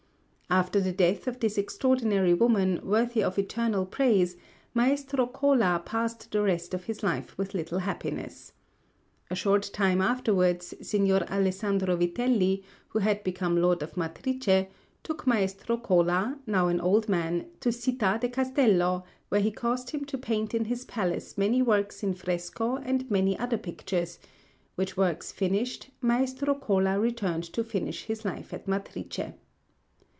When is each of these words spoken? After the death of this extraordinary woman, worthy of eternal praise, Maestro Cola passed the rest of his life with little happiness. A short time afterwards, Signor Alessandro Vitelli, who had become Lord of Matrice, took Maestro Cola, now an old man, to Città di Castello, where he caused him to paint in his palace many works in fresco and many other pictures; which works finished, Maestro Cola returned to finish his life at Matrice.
After 0.53 0.81
the 0.81 0.91
death 0.91 1.29
of 1.29 1.39
this 1.39 1.57
extraordinary 1.57 2.33
woman, 2.33 2.81
worthy 2.83 3.23
of 3.23 3.39
eternal 3.39 3.85
praise, 3.85 4.35
Maestro 4.73 5.25
Cola 5.25 5.81
passed 5.85 6.29
the 6.29 6.41
rest 6.41 6.73
of 6.73 6.83
his 6.83 7.01
life 7.03 7.37
with 7.37 7.53
little 7.53 7.79
happiness. 7.79 8.51
A 9.29 9.35
short 9.35 9.69
time 9.71 10.01
afterwards, 10.01 10.73
Signor 10.81 11.21
Alessandro 11.31 11.95
Vitelli, 11.95 12.63
who 12.89 12.99
had 12.99 13.23
become 13.23 13.61
Lord 13.61 13.81
of 13.81 13.95
Matrice, 13.95 14.65
took 15.03 15.25
Maestro 15.25 15.77
Cola, 15.77 16.37
now 16.45 16.67
an 16.67 16.81
old 16.81 17.07
man, 17.07 17.45
to 17.61 17.69
Città 17.69 18.19
di 18.19 18.27
Castello, 18.27 19.05
where 19.29 19.39
he 19.39 19.51
caused 19.51 19.91
him 19.91 20.03
to 20.03 20.17
paint 20.17 20.53
in 20.53 20.65
his 20.65 20.83
palace 20.83 21.37
many 21.37 21.61
works 21.61 22.03
in 22.03 22.13
fresco 22.13 22.75
and 22.75 23.09
many 23.09 23.39
other 23.39 23.57
pictures; 23.57 24.19
which 24.75 24.97
works 24.97 25.31
finished, 25.31 25.91
Maestro 26.01 26.53
Cola 26.55 26.99
returned 26.99 27.45
to 27.45 27.63
finish 27.63 28.03
his 28.03 28.25
life 28.25 28.53
at 28.53 28.67
Matrice. 28.67 29.29